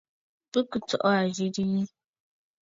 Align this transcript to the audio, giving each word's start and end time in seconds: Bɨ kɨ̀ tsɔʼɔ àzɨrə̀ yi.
Bɨ 0.51 0.59
kɨ̀ 0.69 0.79
tsɔʼɔ 0.87 1.09
àzɨrə̀ 1.21 1.65
yi. 1.71 1.81